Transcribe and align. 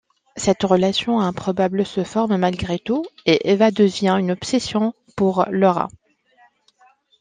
Cette 0.35 0.63
relation 0.63 1.19
improbable 1.19 1.85
se 1.85 2.03
forme 2.03 2.35
malgré 2.37 2.79
tout, 2.79 3.05
et 3.27 3.51
Eva 3.51 3.69
devient 3.69 4.17
une 4.19 4.31
obsession 4.31 4.95
pour 5.15 5.45
Laura. 5.51 5.89